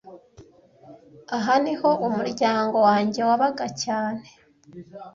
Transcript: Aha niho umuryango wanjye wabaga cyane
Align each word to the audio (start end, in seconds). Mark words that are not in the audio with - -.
Aha 1.37 1.53
niho 1.63 1.89
umuryango 2.07 2.77
wanjye 2.87 3.19
wabaga 3.27 3.65
cyane 3.83 4.25